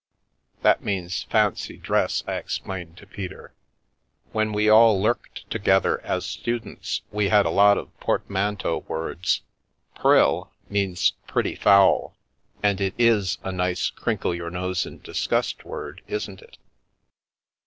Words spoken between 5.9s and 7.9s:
as students we had a lot